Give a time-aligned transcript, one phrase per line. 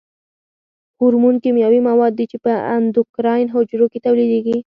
[0.99, 4.57] هورمون کیمیاوي مواد دي چې په اندوکراین حجرو کې تولیدیږي.